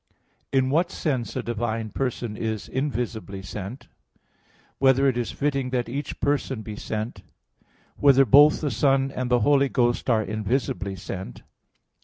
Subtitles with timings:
[0.51, 3.83] (3) In what sense a divine person is invisibly sent?
[3.83, 3.89] (4)
[4.79, 7.17] Whether it is fitting that each person be sent?
[7.19, 7.25] (5)
[7.97, 11.43] Whether both the Son and the Holy Ghost are invisibly sent?